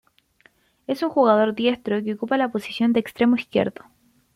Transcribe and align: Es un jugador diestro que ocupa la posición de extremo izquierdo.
Es 0.87 1.03
un 1.03 1.11
jugador 1.11 1.53
diestro 1.53 2.03
que 2.03 2.13
ocupa 2.15 2.35
la 2.35 2.51
posición 2.51 2.91
de 2.91 2.99
extremo 3.01 3.35
izquierdo. 3.35 3.83